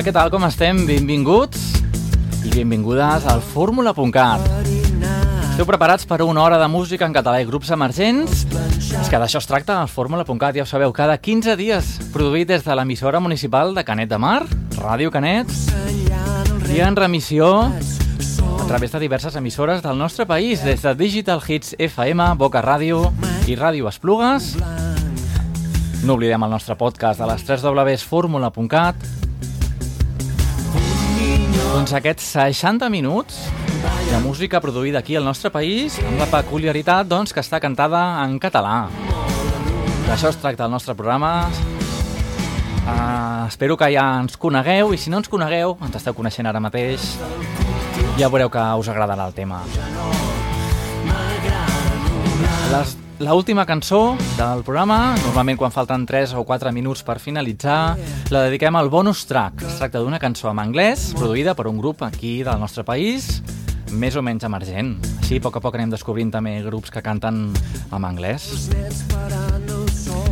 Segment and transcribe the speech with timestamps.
[0.00, 0.30] Hola, què tal?
[0.32, 0.78] Com estem?
[0.88, 1.64] Benvinguts
[2.48, 4.46] i benvingudes al fórmula.cat.
[5.50, 8.46] Esteu preparats per una hora de música en català i grups emergents?
[8.96, 12.64] És que d'això es tracta el fórmula.cat, ja ho sabeu, cada 15 dies, produït des
[12.64, 14.38] de l'emissora municipal de Canet de Mar,
[14.78, 15.52] Ràdio Canet,
[16.72, 21.76] i en remissió a través de diverses emissores del nostre país, des de Digital Hits
[21.76, 23.10] FM, Boca Ràdio
[23.44, 24.54] i Ràdio Esplugues.
[26.08, 29.19] No oblidem el nostre podcast a les 3 www.formula.cat.
[31.70, 33.36] Doncs aquests 60 minuts
[34.10, 38.40] de música produïda aquí al nostre país amb la peculiaritat doncs, que està cantada en
[38.42, 38.88] català.
[40.08, 41.46] D'això es tracta el nostre programa.
[42.80, 46.58] Uh, espero que ja ens conegueu i si no ens conegueu, ens esteu coneixent ara
[46.58, 47.06] mateix,
[48.18, 49.62] ja veureu que us agradarà el tema.
[52.74, 57.98] Les L'última cançó del programa, normalment quan falten 3 o 4 minuts per finalitzar,
[58.32, 59.60] la dediquem al bonus track.
[59.68, 63.42] Es tracta d'una cançó en anglès, produïda per un grup aquí del nostre país,
[63.92, 64.96] més o menys emergent.
[65.20, 67.52] Així, a poc a poc anem descobrint també grups que canten
[67.92, 68.70] en anglès.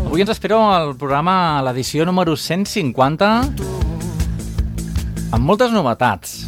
[0.06, 3.34] Avui ens espero al programa l'edició número 150
[5.28, 6.47] amb moltes novetats.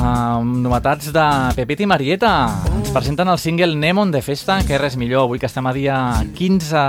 [0.00, 1.24] Amb novetats de
[1.56, 2.32] Pepet i Marieta.
[2.74, 5.98] Ens presenten el single Nemon de Festa, que res millor, avui que estem a dia
[6.36, 6.84] 15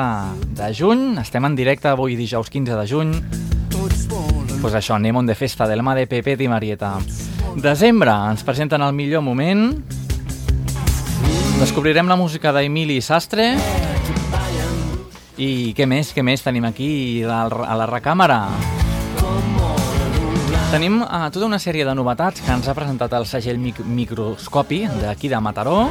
[0.57, 3.13] de juny, estem en directe avui dijous 15 de juny.
[3.71, 6.95] Doncs pues això, Nemon de Festa, de la mà de Pepet i Marieta.
[7.55, 9.69] Desembre, ens presenten el millor moment.
[11.59, 13.53] Descobrirem la música d'Emili Sastre.
[15.37, 18.84] I què més, què més tenim aquí a la recàmera?
[20.71, 24.81] Tenim uh, tota una sèrie de novetats que ens ha presentat el segell mic Microscopi
[25.01, 25.85] d'aquí de Mataró.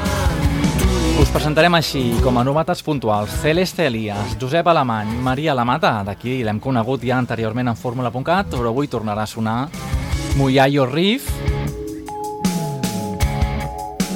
[1.23, 6.59] Us presentarem així, com a novetats puntuals, Celeste Elias, Josep Alemany, Maria Lamata, d'aquí l'hem
[6.61, 9.69] conegut ja anteriorment en Fórmula.cat, però avui tornarà a sonar
[10.35, 11.31] Muyayo Riff,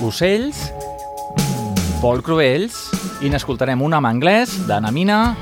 [0.03, 0.65] Ocells,
[2.03, 2.89] Pol Cruells,
[3.23, 5.37] i n'escoltarem un en anglès de Namina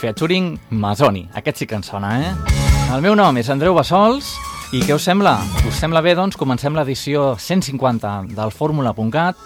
[0.00, 1.28] featuring Mazoni.
[1.36, 2.32] Aquest sí que ens sona, eh?
[2.92, 4.32] El meu nom és Andreu Bassols
[4.72, 5.34] i què us sembla?
[5.68, 9.36] Us sembla bé, doncs, comencem l'edició 150 del Fórmula.cat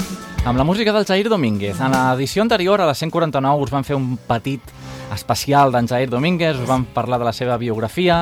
[0.47, 1.81] amb la música del Jair Domínguez.
[1.82, 4.62] En l'edició anterior, a la 149, us van fer un petit
[5.10, 8.20] especial d'en Jair Domínguez, us vam parlar de la seva biografia,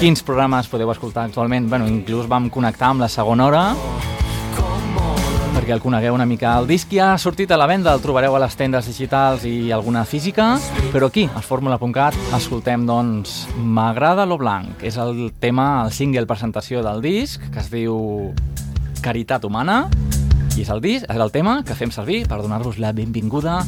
[0.00, 3.64] quins programes podeu escoltar actualment, bueno, inclús vam connectar amb la segona hora,
[5.70, 6.56] perquè el conegueu una mica.
[6.58, 9.70] El disc ja ha sortit a la venda, el trobareu a les tendes digitals i
[9.70, 10.56] alguna física,
[10.90, 14.82] però aquí, a Fórmula.cat, escoltem, doncs, M'agrada lo blanc.
[14.82, 18.32] És el tema, el single presentació del disc, que es diu
[19.04, 19.84] Caritat Humana,
[20.56, 23.60] i és el disc, és el tema que fem servir per donar-vos la benvinguda,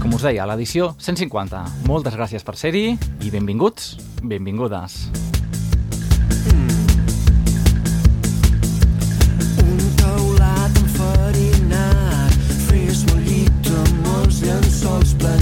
[0.00, 1.60] com us deia, a l'edició 150.
[1.90, 5.02] Moltes gràcies per ser-hi i benvinguts, benvingudes.
[5.12, 5.33] llençols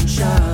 [0.07, 0.52] sunshine.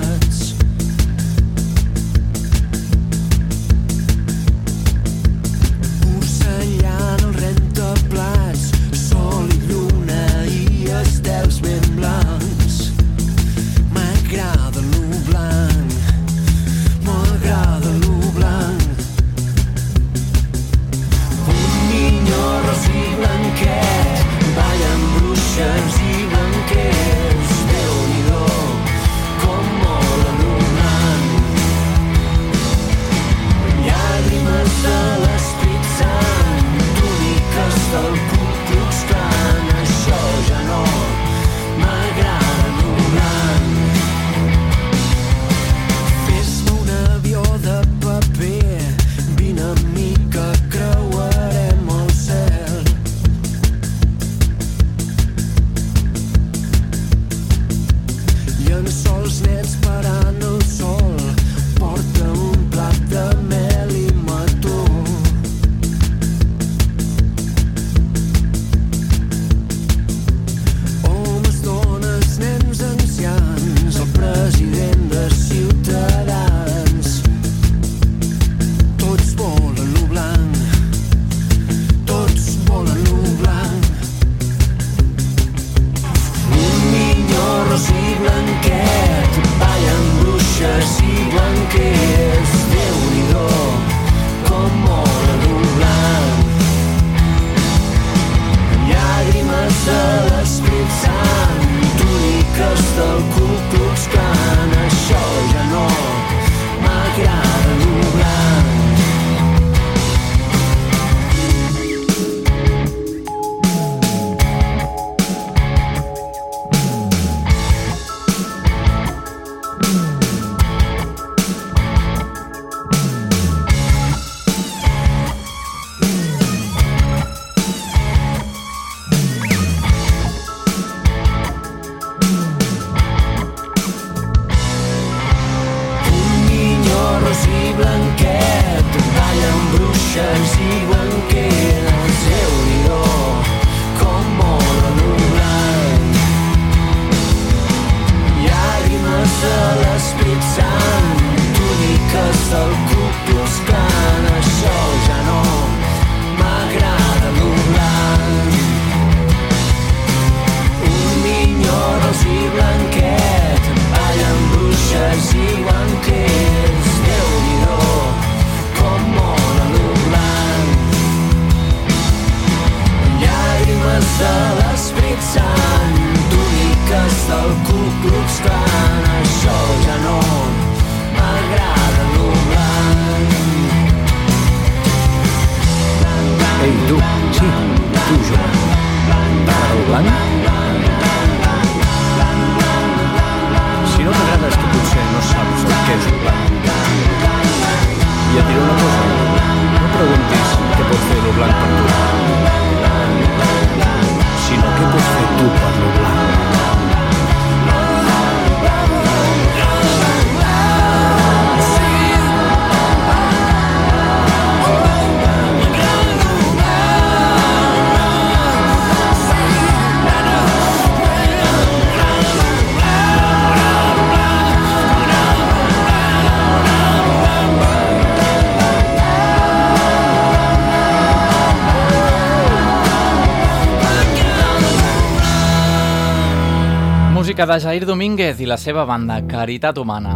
[237.39, 240.11] Música de Jair Domínguez i la seva banda Caritat Humana.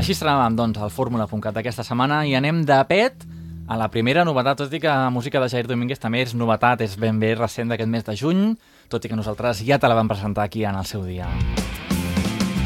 [0.00, 3.26] Així estrenàvem, doncs, el Fórmula.cat d'aquesta setmana i anem de pet
[3.68, 6.80] a la primera novetat, tot i que la música de Jair Domínguez també és novetat,
[6.80, 8.40] és ben bé recent d'aquest mes de juny,
[8.88, 11.28] tot i que nosaltres ja te la vam presentar aquí en el seu dia.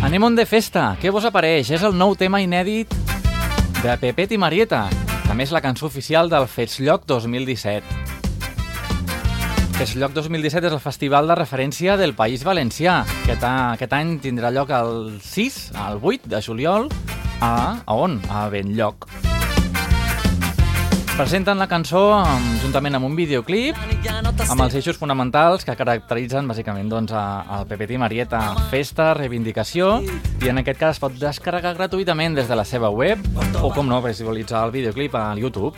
[0.06, 1.72] Anem on de festa, què vos apareix?
[1.74, 2.94] És el nou tema inèdit
[3.82, 4.84] de Pepet i Marieta,
[5.26, 8.01] també és la cançó oficial del Festllloc 2017.
[9.82, 13.00] Festllloc 2017 és el festival de referència del País Valencià.
[13.24, 15.56] Aquest, aquest any tindrà lloc el 6,
[15.88, 16.86] el 8 de juliol,
[17.42, 18.14] a, a on?
[18.30, 19.08] A Benlloc.
[21.16, 22.02] Presenten la cançó
[22.62, 23.74] juntament amb un videoclip
[24.46, 30.62] amb els eixos fonamentals que caracteritzen bàsicament doncs, el PPT Marieta Festa, Reivindicació i en
[30.62, 33.18] aquest cas es pot descarregar gratuïtament des de la seva web
[33.58, 35.74] o com no, visualitzar el videoclip a YouTube.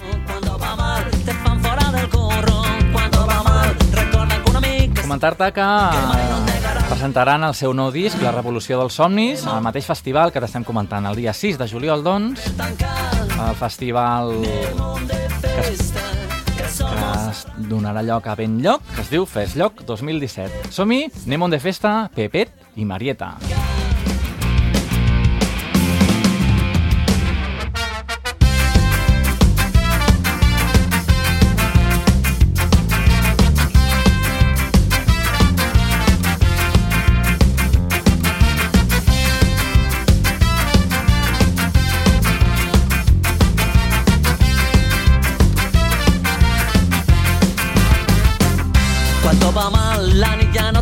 [5.05, 5.65] Comentar-te que
[6.89, 11.05] presentaran el seu nou disc, La revolució dels somnis, al mateix festival que t'estem comentant,
[11.11, 18.39] el dia 6 de juliol, doncs, el festival que es, que es donarà lloc a
[18.41, 20.73] ben lloc, que es diu Festllloc 2017.
[20.73, 23.35] Som-hi, anem on de festa, Pepet i Marieta.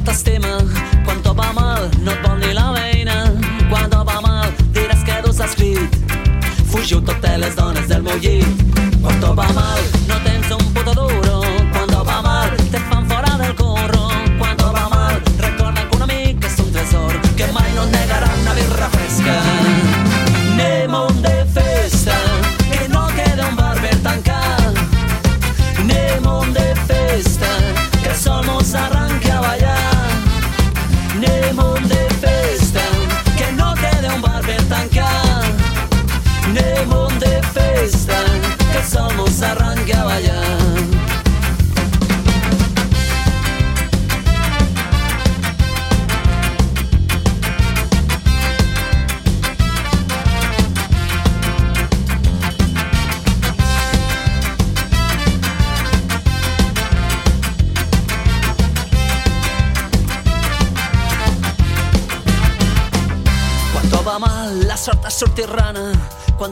[0.05, 0.63] Sortirrana.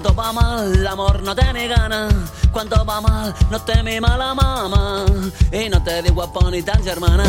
[0.02, 2.08] Cuando va mal, el amor no tiene gana.
[2.50, 5.04] Cuando va mal, no te mima la mama.
[5.52, 7.24] Y no te digo guapo ni tan germana.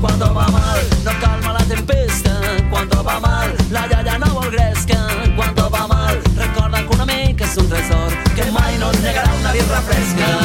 [0.00, 2.40] Cuando va mal, no calma la tempesta.
[2.70, 4.98] Cuando va mal, la yaya no vol gresca.
[5.36, 9.52] Cuando va mal, recorda que un amic és un tresor que mai no negarà una
[9.52, 10.37] birra fresca.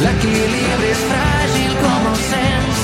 [0.00, 2.82] L'equilibri és fràgil com el sens.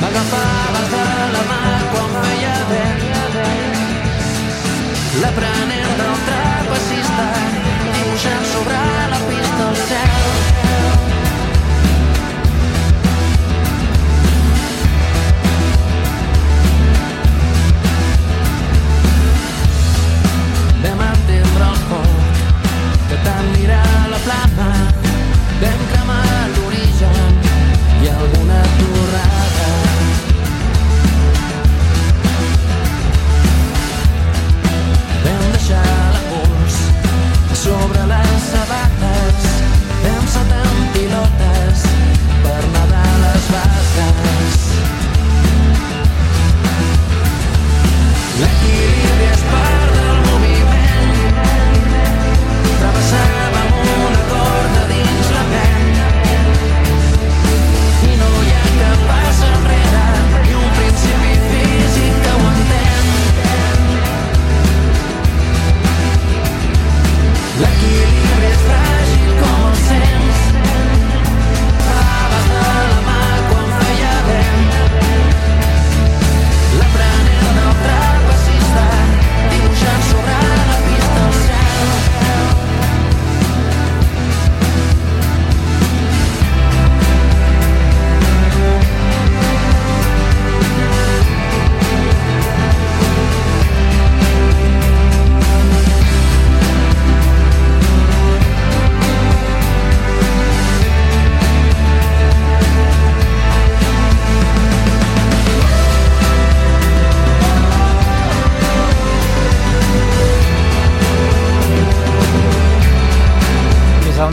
[0.00, 1.62] M'agafaves de la mà
[1.92, 3.00] quan feia vent.
[5.20, 6.39] L'aprenent del trapecista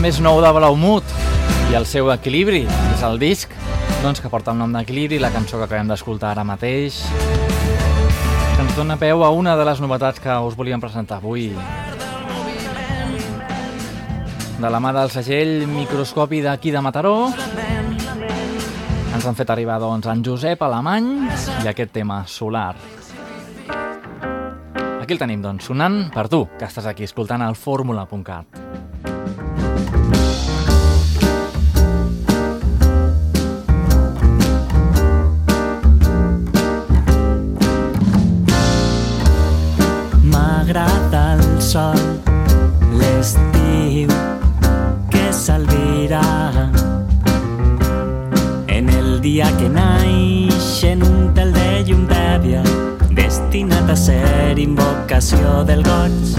[0.08, 1.10] més nou de Blaumut
[1.68, 3.50] i el seu equilibri és el disc
[4.00, 7.02] doncs, que porta el nom d'equilibri, la cançó que acabem d'escoltar ara mateix.
[8.54, 11.50] Que ens dona peu a una de les novetats que us volíem presentar avui.
[14.56, 17.16] De la mà del segell microscopi d'aquí de Mataró
[19.12, 21.10] ens han fet arribar doncs en Josep Alemany
[21.66, 22.78] i aquest tema solar.
[25.02, 28.67] Aquí el tenim doncs sonant per tu que estàs aquí escoltant el fórmula.cat
[41.68, 41.98] sol,
[42.96, 44.08] l'estiu
[45.12, 46.22] que s'albirà
[48.76, 52.62] en el dia que naix en un tel de llum d'àvia
[53.20, 56.32] destinat a ser invocació del goig.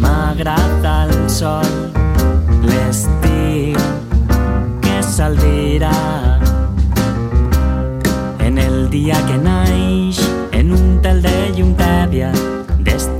[0.00, 1.68] M'agrada el sol,
[2.64, 3.76] l'estiu
[4.80, 5.98] que s'albirà
[8.48, 10.23] en el dia que naix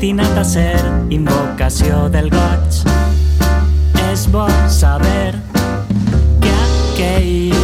[0.04, 2.76] destinat a ser invocació del goig
[4.10, 5.32] és bo saber
[6.44, 7.56] que aquell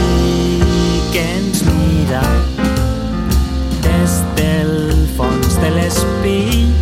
[1.13, 2.25] que ens mira
[3.85, 4.73] des del
[5.21, 6.73] fons de l'espill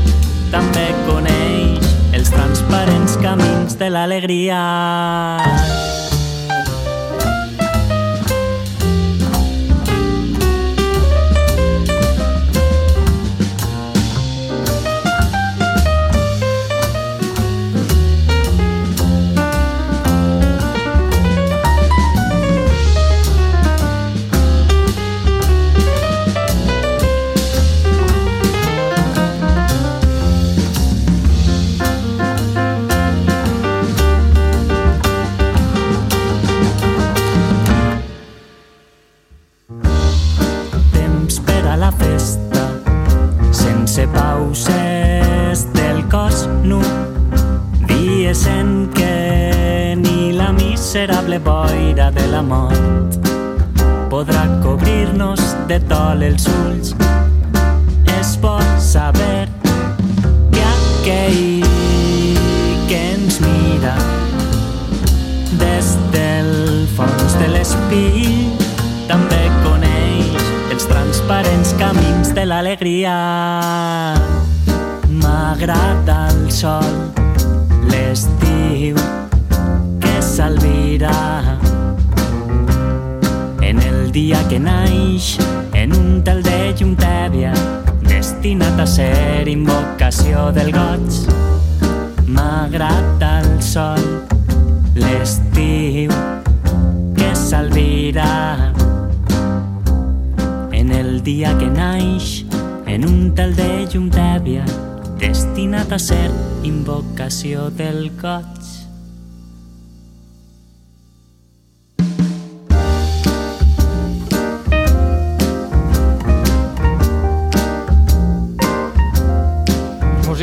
[0.54, 4.62] també coneix els transparents camins de l'alegria.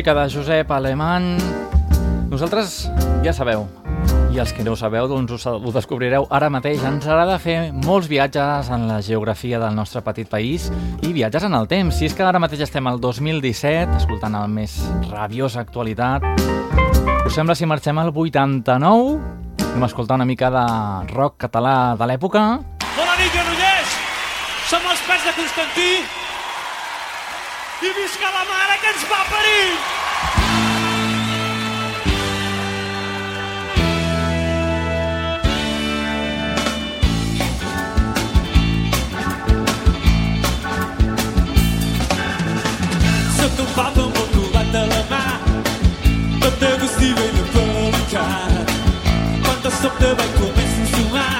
[0.05, 1.37] Música de Josep Alemany.
[2.29, 2.91] Nosaltres,
[3.25, 3.63] ja sabeu,
[4.29, 6.83] i els que no ho sabeu, doncs ho, ho descobrireu ara mateix.
[6.85, 10.67] Ens agrada fer molts viatges en la geografia del nostre petit país
[11.01, 11.97] i viatges en el temps.
[11.97, 14.75] Si és que ara mateix estem al 2017, escoltant el més
[15.07, 16.21] rabiós actualitat,
[17.25, 19.17] us sembla si marxem al 89?
[19.71, 20.67] Anem a escoltar una mica de
[21.15, 22.45] rock català de l'època.
[22.91, 23.97] Bona nit, Granollers!
[24.69, 25.89] Som els pets de Constantí
[27.81, 29.95] i visca la mare que ens va parir!
[43.75, 45.23] Papa amb el trobat de la mà
[46.43, 48.71] tot agustiu i de pelicat
[49.43, 51.35] quan de sobte vaig començar a sumar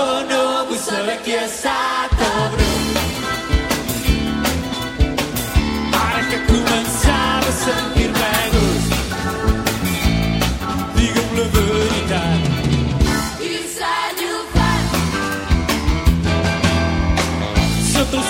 [0.00, 2.61] Oh no, vull saber qui ha estat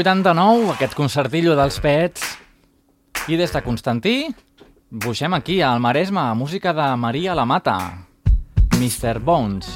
[0.00, 2.24] 89, aquest concertillo dels Pets.
[3.28, 4.14] I des de Constantí,
[4.90, 7.76] buixem aquí, al Maresme, música de Maria la Mata.
[8.78, 9.18] Mr.
[9.20, 9.68] Bones.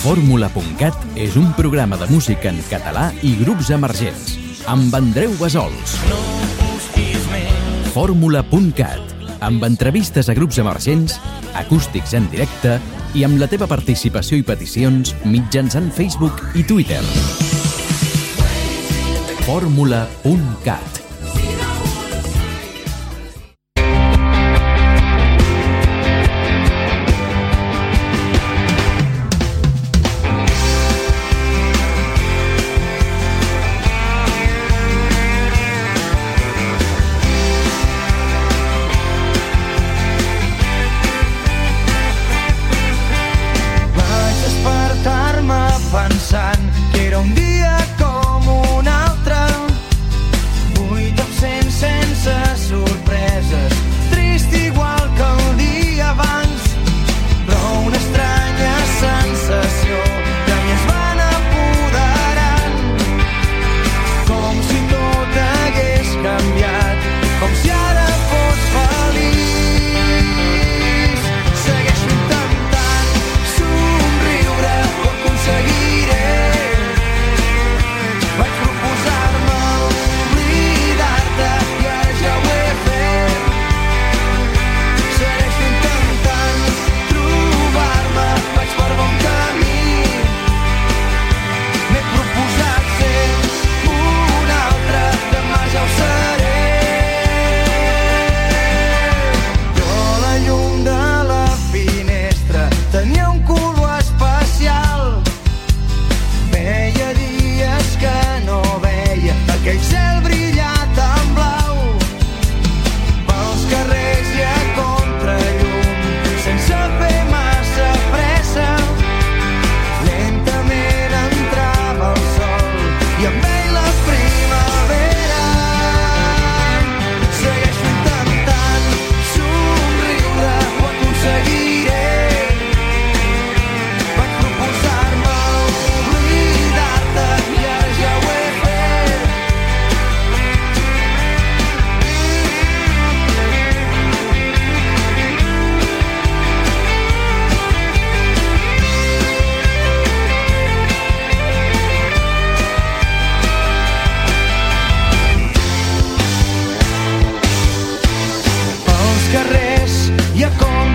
[0.00, 4.30] Fórmula.cat és un programa de música en català i grups emergents.
[4.64, 5.92] Amb Andreu Besols.
[7.92, 9.12] Fórmula.cat
[9.44, 11.18] amb entrevistes a grups emergents,
[11.56, 12.78] acústics en directe
[13.12, 17.02] i amb la teva participació i peticions mitjançant Facebook i Twitter.
[19.44, 20.99] Fórmula.cat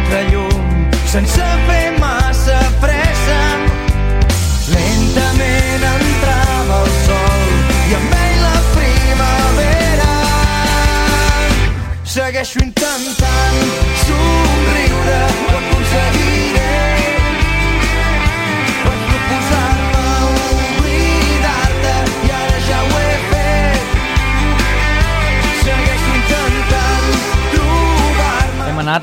[0.10, 0.22] Na
[1.06, 1.55] 深深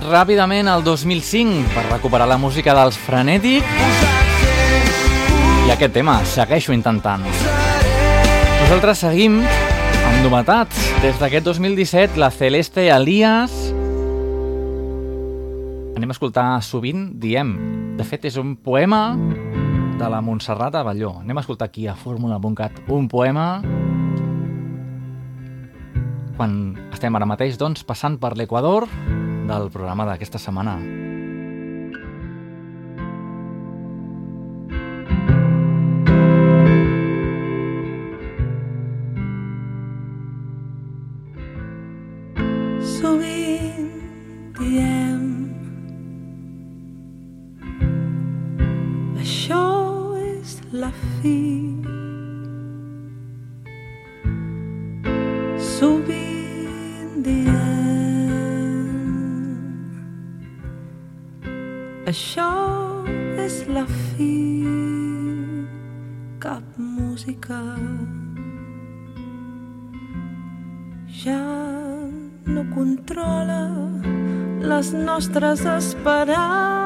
[0.09, 3.67] ràpidament al 2005 per recuperar la música dels Frenètic
[5.67, 7.23] i aquest tema, segueixo intentant.
[8.63, 10.81] Nosaltres seguim amb novetats.
[11.03, 13.55] Des d'aquest 2017, la Celeste Elias
[15.97, 17.55] anem a escoltar sovint Diem.
[17.99, 19.15] De fet, és un poema
[19.99, 21.19] de la Montserrat Avelló.
[21.21, 23.47] Anem a escoltar aquí a fórmula.cat un poema
[26.37, 26.55] quan
[26.91, 28.89] estem ara mateix doncs, passant per l'Equador
[29.47, 30.79] del programa d'aquesta setmana.
[75.41, 76.82] Les nostres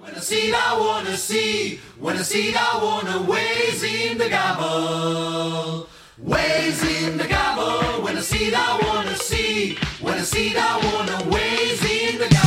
[0.00, 5.88] When I see I wanna see, when I see I wanna ways in the gabble.
[6.16, 11.28] Ways in the gabble, when I see I wanna see, when I see I wanna
[11.28, 12.39] ways in the gabble.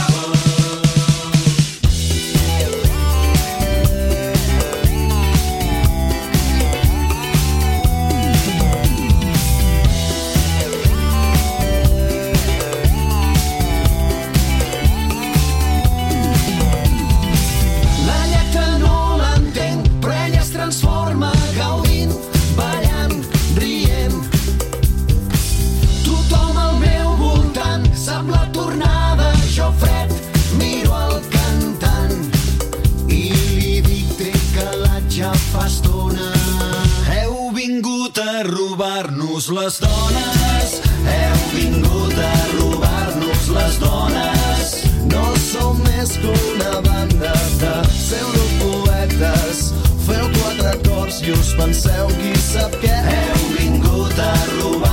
[39.44, 44.84] Robar-nos les dones, heu vingut a robar-nos les dones.
[45.12, 49.74] No som més que una banda de pseudopoetes.
[50.06, 52.96] Feu quatre acords i us penseu qui sap què.
[53.12, 54.93] Heu vingut a robar-nos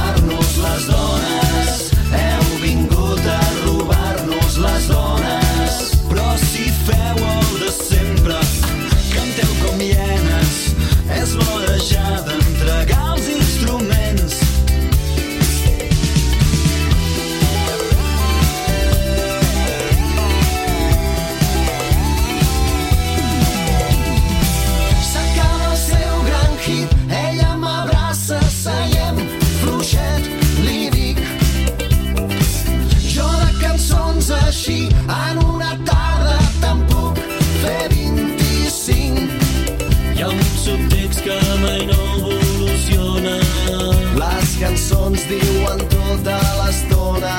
[44.61, 47.37] cançons diuen tota l'estona.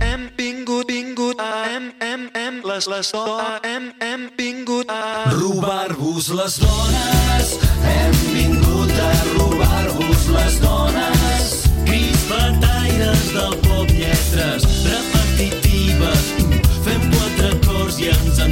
[0.00, 3.12] Hem vingut, vingut, hem, hem, hem, les, les,
[3.68, 5.28] hem, hem vingut a...
[5.36, 7.52] Robar-vos les dones,
[7.84, 11.52] hem vingut a robar-vos les dones.
[11.84, 16.32] Crits bataires del pop, lletres repetitives.
[16.86, 18.51] Fem quatre acords i ens en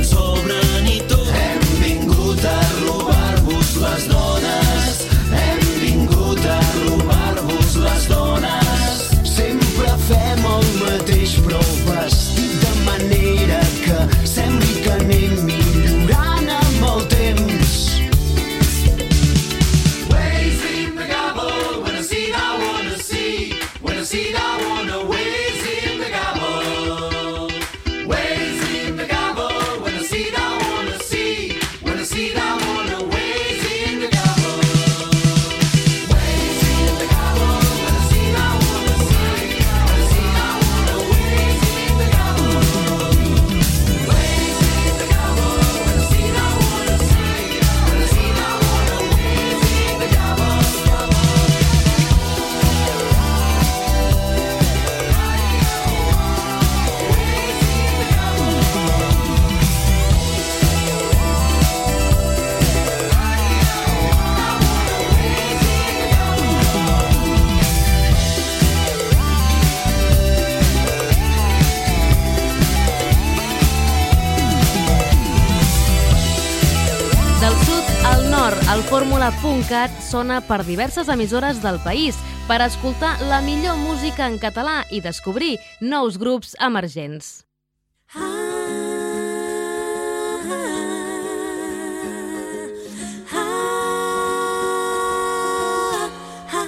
[79.60, 82.16] fórmula.cat sona per diverses emissores del país
[82.48, 87.44] per escoltar la millor música en català i descobrir nous grups emergents.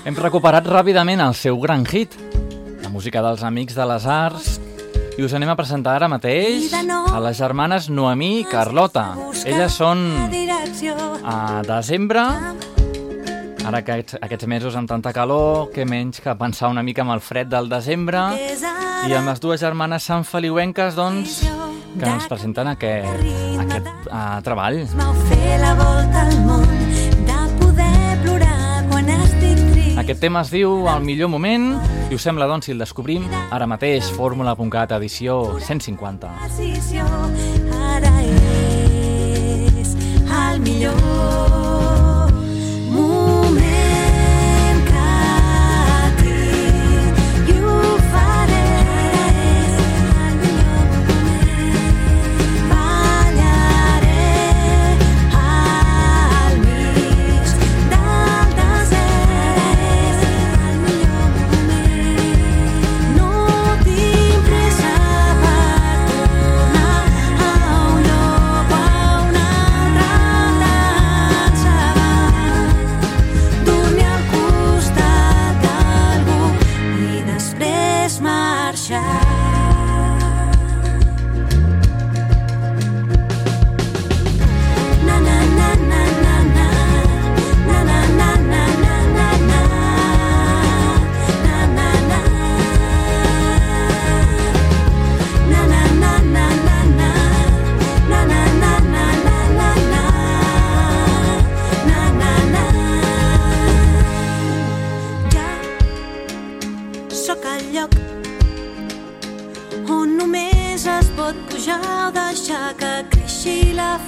[0.04, 2.14] Hem recuperat ràpidament el seu gran hit,
[2.82, 4.58] la música dels Amics de les Arts,
[5.16, 9.12] i us anem a presentar ara mateix a les germanes Noemí i Carlota.
[9.44, 10.08] Elles són
[11.22, 12.26] a desembre,
[13.66, 17.14] ara que aquests, aquests mesos amb tanta calor, que menys que pensar una mica amb
[17.14, 18.22] el fred del desembre,
[19.08, 21.42] i amb les dues germanes Sant Feliuenques, doncs,
[21.98, 23.26] que ens presenten aquest,
[23.62, 24.82] aquest uh, treball.
[30.02, 31.68] Aquest tema es diu El millor moment
[32.10, 36.32] i us sembla doncs si el descobrim ara mateix fórmula.cat edició 150.
[36.48, 37.06] Decisió
[37.94, 39.94] ara és
[40.26, 41.61] el millor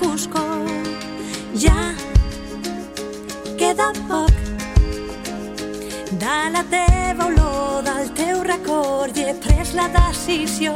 [0.01, 0.69] foscor.
[1.55, 1.95] Ja
[3.59, 4.33] queda poc
[6.25, 10.75] de la teva olor, del teu record i he pres la decisió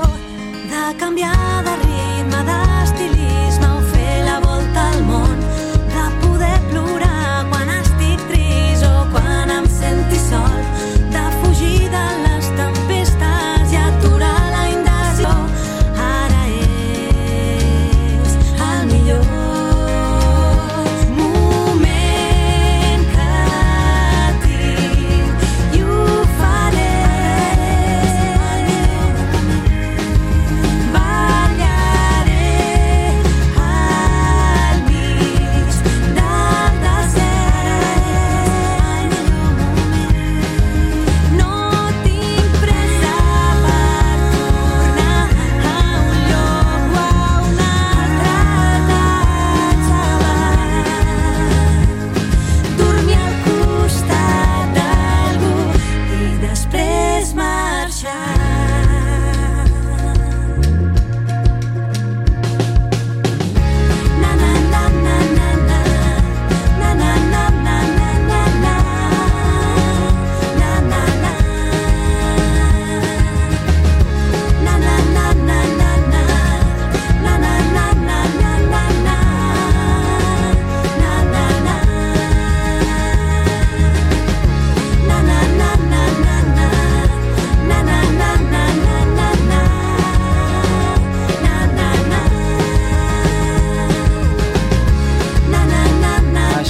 [0.71, 3.68] de canviar de ritme, d'estilisme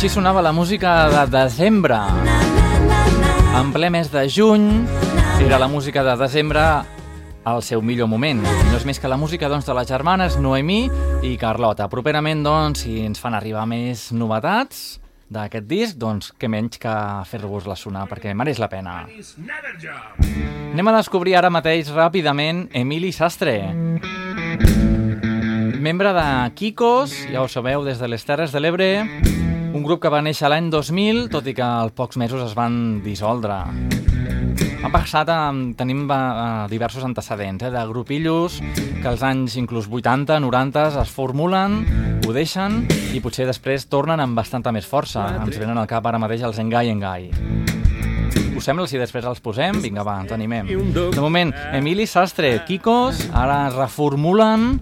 [0.09, 1.97] sonava la música de desembre.
[3.59, 4.87] En ple mes de juny
[5.45, 6.63] era la música de desembre
[7.45, 8.41] al seu millor moment.
[8.41, 10.89] No és més que la música doncs, de les germanes Noemí
[11.27, 11.91] i Carlota.
[11.93, 16.95] Properament, doncs, si ens fan arribar més novetats d'aquest disc, doncs què menys que
[17.29, 19.03] fer-vos-la sonar, perquè mereix la pena.
[20.73, 23.59] Anem a descobrir ara mateix ràpidament Emili Sastre.
[25.79, 28.93] Membre de Kikos, ja ho sabeu, des de les Terres de l'Ebre,
[29.79, 32.99] un grup que va néixer l'any 2000, tot i que als pocs mesos es van
[33.05, 33.61] dissoldre.
[34.83, 40.41] Han passat, eh, tenim eh, diversos antecedents, eh, de grupillos que als anys inclús 80,
[40.41, 41.85] 90 es formulen,
[42.27, 45.29] ho deixen i potser després tornen amb bastanta més força.
[45.45, 47.31] Ens venen al cap ara mateix els Engai Engai.
[48.59, 49.77] Us sembla si després els posem?
[49.79, 50.67] Vinga, va, ens animem.
[50.91, 54.73] De moment, Emili Sastre, Kikos, ara es reformulen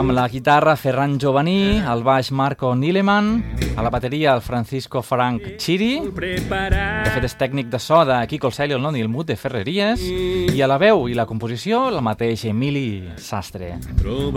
[0.00, 3.28] amb la guitarra Ferran Giovanni, al baix Marco Nileman,
[3.76, 8.48] a la bateria el Francisco Frank Chiri, de fet és tècnic de so de Kiko
[8.48, 11.86] el Celi, el Noni, el Mut de Ferreries, i a la veu i la composició
[11.90, 13.74] el mateix Emili Sastre.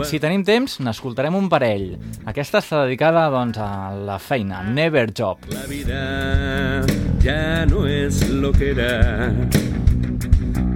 [0.04, 1.94] Si tenim temps, n'escoltarem un parell.
[2.28, 5.48] Aquesta està dedicada doncs, a la feina, Never Job.
[5.48, 9.32] La vida ya no es lo que era.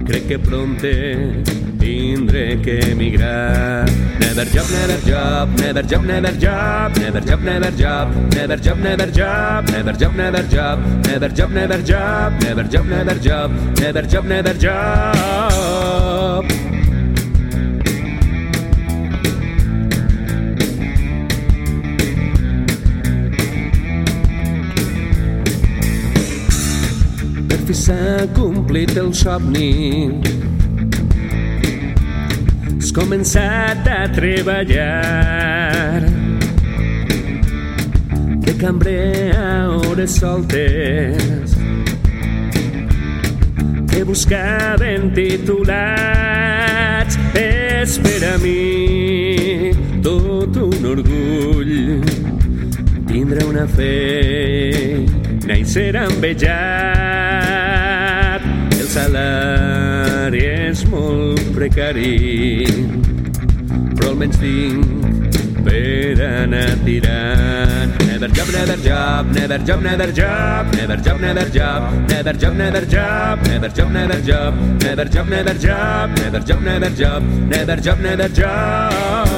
[0.05, 1.43] Crec que pronte
[1.79, 3.87] tindré que emigrar.
[4.19, 9.11] Never job, never job, never job, never job, never job, never job, never job, never
[9.11, 14.25] job, never job, never job, never job, never job, never job, never job, never job,
[14.25, 15.99] never job.
[27.69, 30.09] Fi s'ha complit el somni.
[32.79, 36.01] Has començat a treballar.
[38.45, 41.53] De cambrer a hores soltes.
[43.91, 47.13] Que buscaven titulats.
[47.37, 49.69] És per a mi
[50.01, 52.01] tot un orgull
[53.13, 55.18] tindre una feina
[55.57, 56.45] i ser envejat.
[58.77, 62.65] El salari és molt precari,
[63.95, 64.85] però almenys tinc
[65.65, 67.97] per anar tirant.
[68.05, 72.85] Never job, never job, never job, never job, never job, never job, never job, never
[72.85, 77.99] job, never job, never job, never job, never job, never job, never job, never job,
[77.99, 79.28] never job.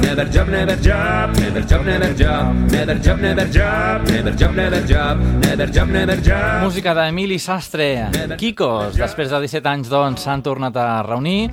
[0.00, 4.86] Never job, never job, never job, never job, never job, never job, never job, never
[4.86, 6.62] job, never job, never job.
[6.62, 8.96] Música d'Emili Sastre, Kikos.
[8.96, 11.50] Després de 17 anys, doncs, s'han tornat a reunir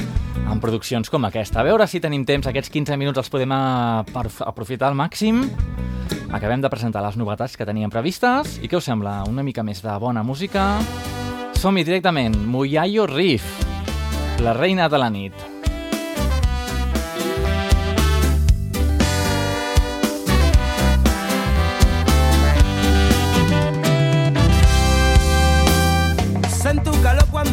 [0.47, 1.61] amb produccions com aquesta.
[1.61, 5.43] A veure si tenim temps, aquests 15 minuts els podem aprofitar al màxim.
[6.31, 8.57] Acabem de presentar les novetats que teníem previstes.
[8.61, 9.21] I què us sembla?
[9.27, 10.75] Una mica més de bona música?
[11.57, 12.35] Som-hi directament.
[12.47, 13.47] Muyayo Riff,
[14.43, 15.56] la reina de la nit.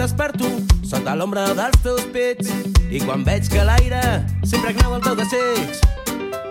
[0.05, 0.45] Desperto
[0.85, 2.51] sota l'ombra dels teus pits.
[2.93, 4.03] I quan veig que l'aire
[4.45, 5.81] sempre gneu el teu desig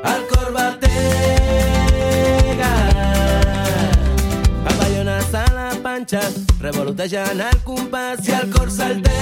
[0.10, 0.82] el cor batega.
[4.74, 6.24] Aballones a la panxa
[6.66, 9.14] revolotejant el compàs i el cor s'altera.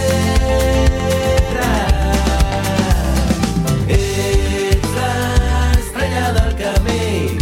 [3.99, 7.40] Ets l'estrella del camí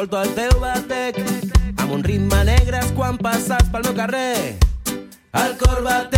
[0.00, 1.18] escolto el teu batec
[1.76, 4.56] amb un ritme negre quan passes pel meu carrer.
[5.36, 6.14] El cor batega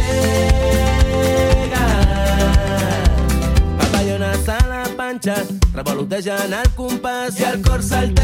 [3.80, 5.37] papallones a la panxa
[5.74, 8.22] revolotejant el compàs i el cor s'altera.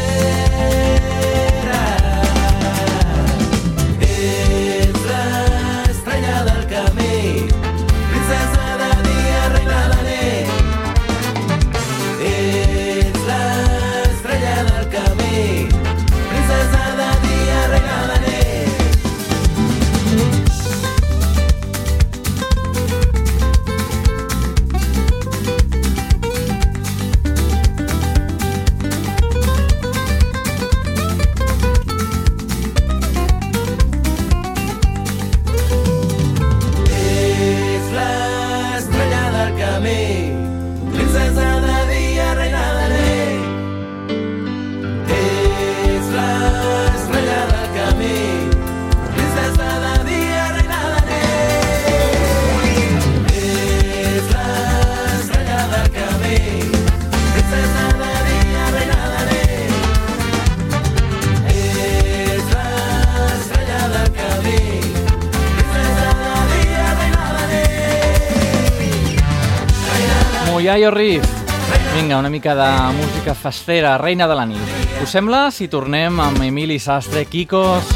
[72.39, 74.69] Mica de música festera, reina de la nit.
[75.03, 77.89] Us sembla si tornem amb Emili Sastre, Kikos...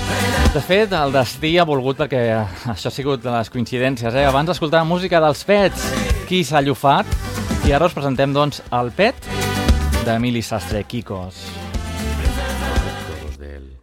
[0.52, 2.20] De fet, el destí ha volgut perquè
[2.74, 4.26] això ha sigut de les coincidències, eh?
[4.28, 5.86] Abans escoltàvem música dels Pets,
[6.28, 7.08] qui s'ha llufat,
[7.64, 9.16] i ara us presentem, doncs, el Pet
[10.04, 11.40] d'Emili Sastre, Kikos.
[13.40, 13.80] de él,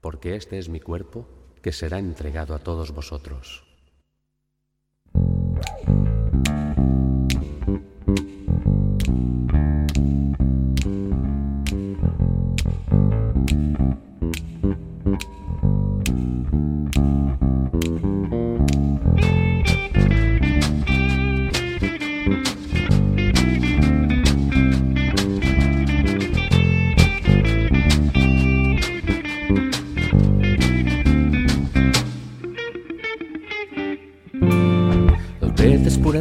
[0.00, 1.26] porque este es mi cuerpo
[1.62, 3.64] que será entregado a todos vosotros.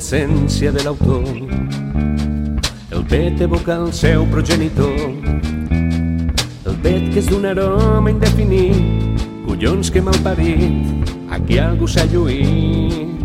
[0.10, 1.24] Pet és pura essència de l'autor.
[2.92, 5.12] El pet evoca el seu progenitor.
[6.66, 13.22] El pet que és d'un aroma indefinit, collons que malparit, aquí algú s'ha lluït.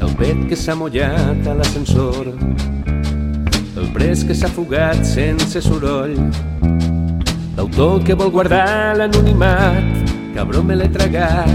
[0.00, 2.30] El pet que s'ha mullat a l'ascensor.
[3.78, 6.14] El pres que s'ha fugat sense soroll.
[7.56, 9.97] L'autor que vol guardar l'anonimat,
[10.34, 11.48] cabró me l'he tragat,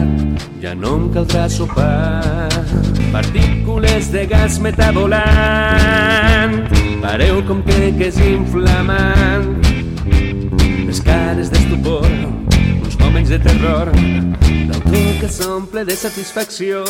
[0.62, 2.50] ja no em caldrà sopar.
[3.12, 5.24] Partícules de gas metabolant,
[7.02, 9.62] pareu com que, que és inflamant.
[10.88, 12.08] Les cares d'estupor,
[12.84, 13.92] uns moments de terror,
[14.70, 16.84] l'autor que s'omple de satisfacció.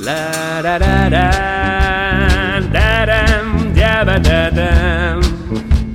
[0.00, 1.28] La ra ra ra
[2.72, 5.20] daram dabadadam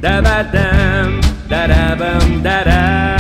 [0.02, 3.15] dabadam darabam daram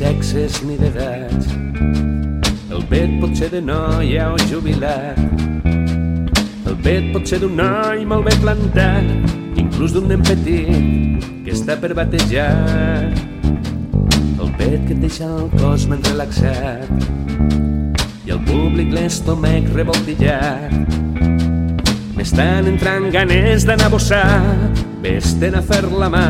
[0.00, 1.50] sexes ni d'edats.
[2.72, 5.18] El pet pot ser de noia o jubilat.
[6.64, 9.10] El pet pot ser d'un noi molt ben plantat,
[9.60, 13.12] inclús d'un nen petit que està per batejar.
[14.40, 16.88] El pet que et deixa el cos ben relaxat
[18.24, 20.96] i el públic l'estómac revoltillat.
[22.16, 24.40] M'estan entrant ganes d'anar a bossar,
[25.04, 26.26] vés-te'n a fer la mà,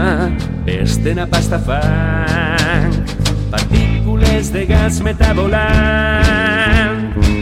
[0.66, 2.98] vés-te'n a pasta fang.
[3.50, 5.58] Partícules de gas metabolant,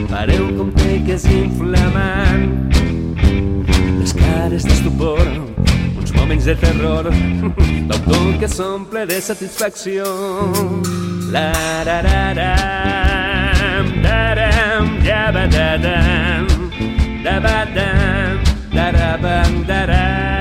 [0.08, 2.72] pareu com té que és inflamant.
[4.00, 5.20] Les cares d'estupor,
[6.00, 7.10] uns moments de terror,
[7.90, 10.08] l'autor que s'omple de satisfacció.
[11.28, 11.52] La
[11.84, 16.46] ra ra ram, daram, yabadadam,
[17.22, 18.40] dabadam,
[18.72, 20.37] darabam, daram,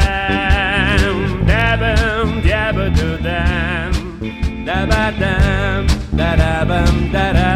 [4.88, 5.86] dabadam,
[6.16, 7.54] darabam, dara,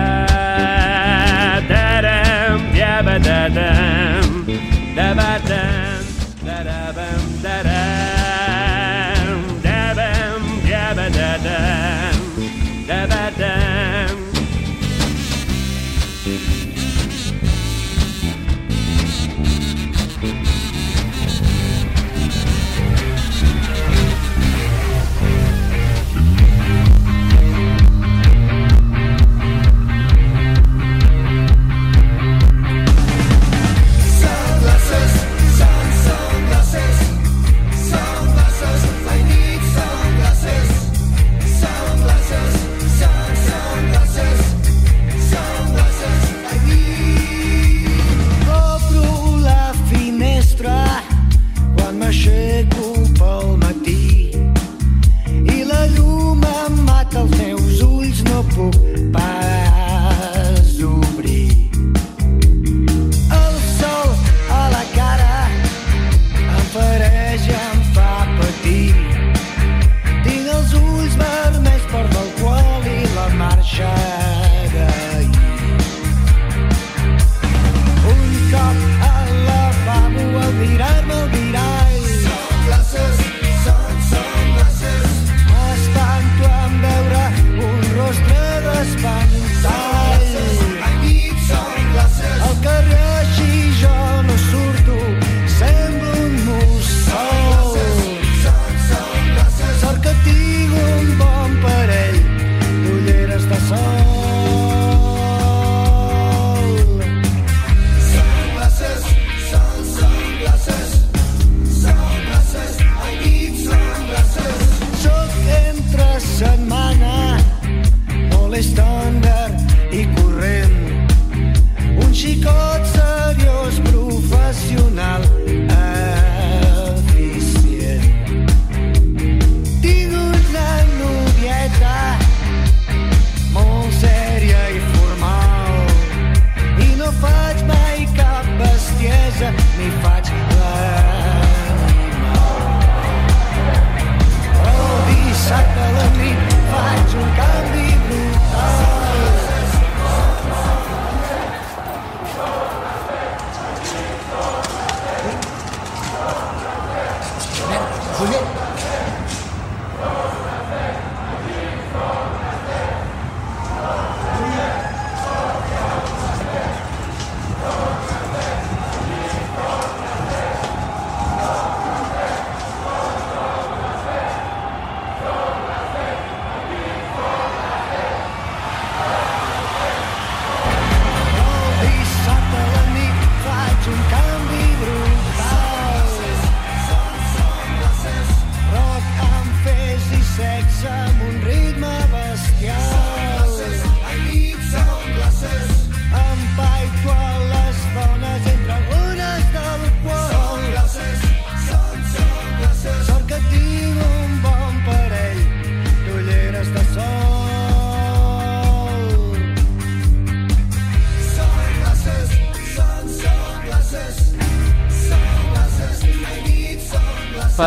[1.69, 4.27] daram, yabadadam,
[4.95, 5.90] dabadam,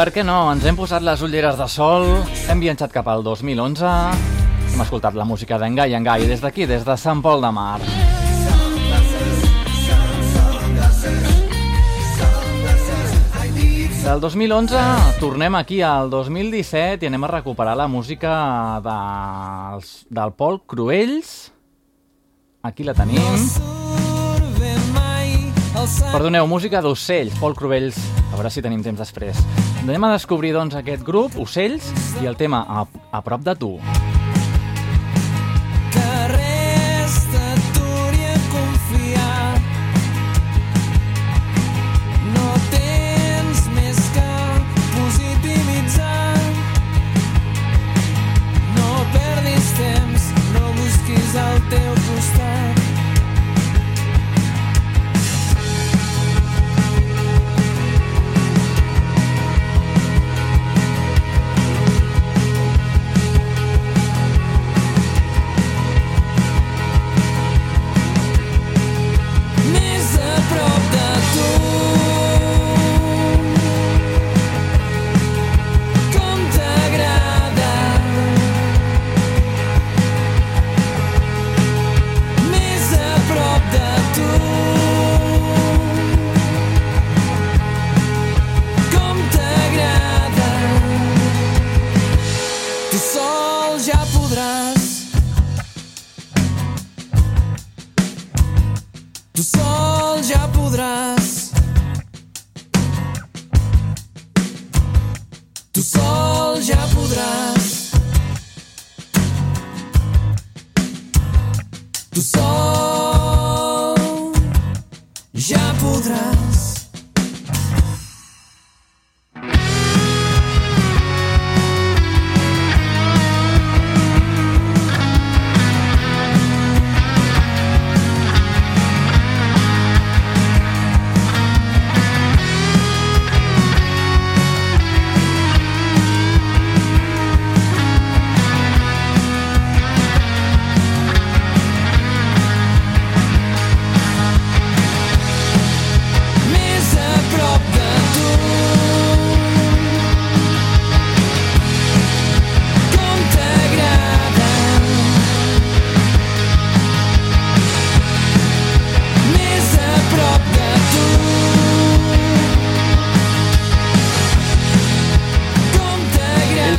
[0.04, 0.50] per què no?
[0.52, 2.02] Ens hem posat les ulleres de sol,
[2.52, 3.92] hem viatjat cap al 2011,
[4.74, 7.48] hem escoltat la música d'en Gai en Gai des d'aquí, des de Sant Pol de
[7.56, 7.78] Mar.
[14.04, 14.82] Del 2011
[15.22, 18.34] tornem aquí al 2017 i anem a recuperar la música
[18.84, 21.32] dels, del Pol Cruells.
[22.60, 23.83] Aquí la tenim.
[25.84, 27.98] Perdoneu, música d'ocells, Pol Cruells.
[28.30, 29.42] A veure si tenim temps després.
[29.82, 33.74] Anem a descobrir, doncs, aquest grup, Ocells, i el tema A, a prop de tu.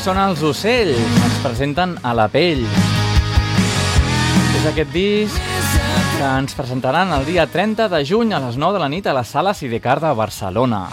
[0.06, 2.60] Són els ocells, ens presenten a la pell.
[4.54, 5.48] És aquest disc
[6.20, 9.16] que ens presentaran el dia 30 de juny a les 9 de la nit a
[9.18, 10.84] la Sala Sidecar de Barcelona.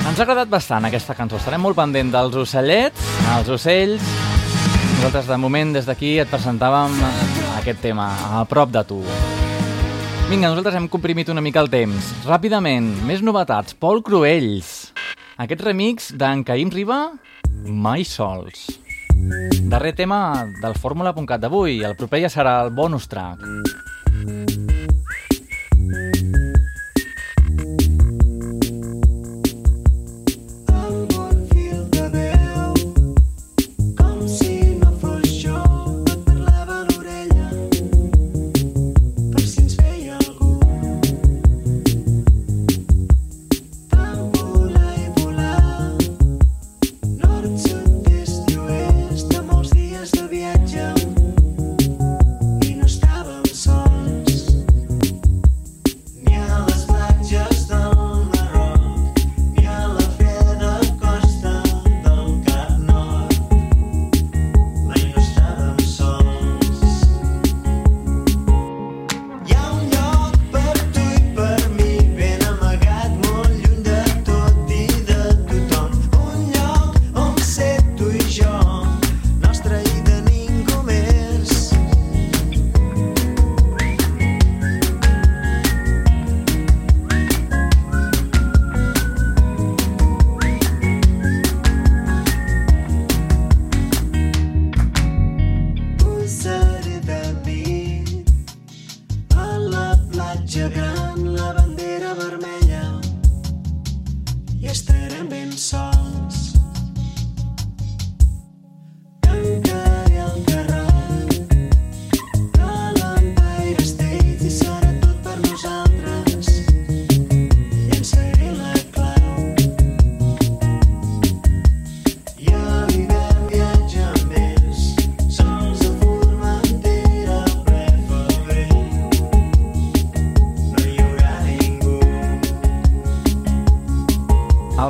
[0.00, 3.04] Ens ha agradat bastant aquesta cançó, estarem molt pendent dels ocellets,
[3.36, 4.08] els ocells.
[4.94, 6.96] Nosaltres de moment des d'aquí et presentàvem
[7.60, 9.02] aquest tema, a prop de tu.
[10.32, 12.14] Vinga, nosaltres hem comprimit una mica el temps.
[12.24, 13.76] Ràpidament, més novetats.
[13.76, 14.94] Pol Cruells.
[15.36, 17.02] Aquest remix d'en Caïm Riba,
[17.64, 18.68] Mai sols.
[19.68, 21.82] Darrer tema del fórmula.cat d'avui.
[21.84, 23.44] El proper ja serà el bonus track.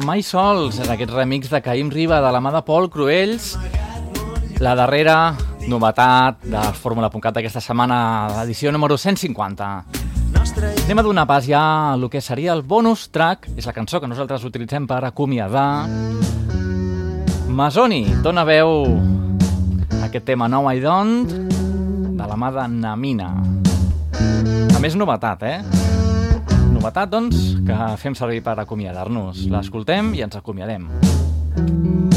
[0.09, 3.51] Mai Sols, en aquest remix de Caïm Riba de la mà de Pol Cruells.
[4.65, 5.35] La darrera
[5.69, 7.99] novetat de Fórmula.cat d'aquesta setmana,
[8.39, 9.67] l'edició número 150.
[10.87, 14.01] Anem a donar pas ja a el que seria el bonus track, és la cançó
[14.01, 15.85] que nosaltres utilitzem per acomiadar.
[17.53, 18.89] Masoni dona veu
[20.09, 21.37] aquest tema Nou I Don't
[22.17, 23.29] de la mà de Namina.
[24.73, 25.88] A més, novetat, eh?
[26.79, 29.41] Novetat, doncs, que fem servir per acomiadar-nos.
[29.51, 30.87] L'escoltem i ens acomiadem.
[31.59, 32.08] Bé,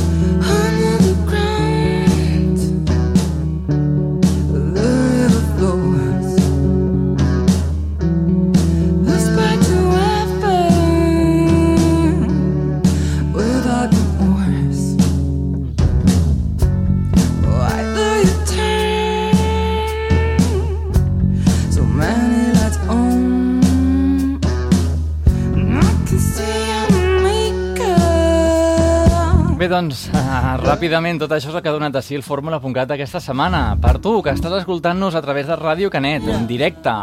[29.82, 30.10] doncs,
[30.68, 33.78] ràpidament, tot això és el que ha donat de si el Fórmula.cat aquesta setmana.
[33.82, 36.94] Per tu, que estàs escoltant-nos a través de Ràdio Canet, en directe.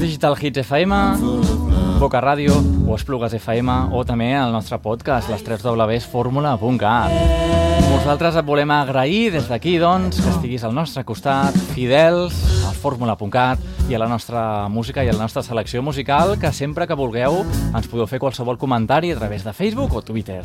[0.00, 1.00] Digital Hits FM,
[2.00, 2.54] Boca Ràdio
[2.86, 7.16] o Esplugues FM o també el nostre podcast, les 3 Ws Fórmula.cat.
[7.90, 12.36] Nosaltres et volem agrair des d'aquí, doncs, que estiguis al nostre costat, fidels
[12.68, 16.86] al Fórmula.cat i a la nostra música i a la nostra selecció musical, que sempre
[16.86, 20.44] que vulgueu ens podeu fer qualsevol comentari a través de Facebook o Twitter.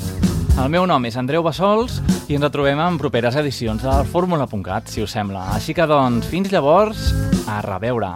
[0.56, 1.98] El meu nom és Andreu Bassols
[2.32, 5.50] i ens retrobem en properes edicions del Fórmula.cat, si us sembla.
[5.58, 7.10] Així que, doncs, fins llavors,
[7.52, 8.14] a reveure.